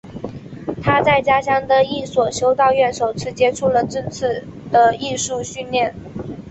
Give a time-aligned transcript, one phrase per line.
[0.81, 5.93] 他在家乡的一所修道院首次接触了正式的艺术训练。